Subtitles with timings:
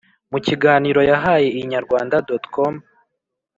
[0.31, 2.73] Mu kiganiro yahaye Inyarwanda.com,